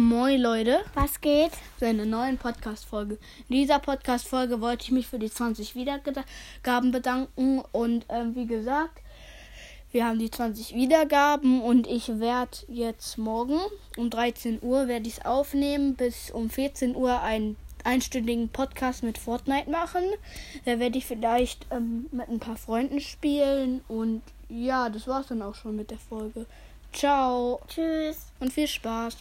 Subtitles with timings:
[0.00, 1.50] Moin Leute, Was geht?
[1.78, 3.18] zu einer neuen Podcast-Folge.
[3.50, 9.02] In dieser Podcast-Folge wollte ich mich für die 20 Wiedergaben bedanken und ähm, wie gesagt,
[9.92, 13.60] wir haben die 20 Wiedergaben und ich werde jetzt morgen
[13.98, 19.18] um 13 Uhr werde ich es aufnehmen, bis um 14 Uhr einen einstündigen Podcast mit
[19.18, 20.04] Fortnite machen.
[20.64, 25.42] Da werde ich vielleicht ähm, mit ein paar Freunden spielen und ja, das war's dann
[25.42, 26.46] auch schon mit der Folge.
[26.90, 28.32] Ciao Tschüss.
[28.40, 29.18] und viel Spaß.